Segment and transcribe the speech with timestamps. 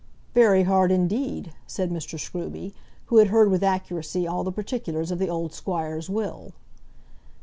[0.33, 2.19] "Very hard indeed," said Mr.
[2.19, 2.73] Scruby,
[3.05, 6.53] who had heard with accuracy all the particulars of the old Squire's will.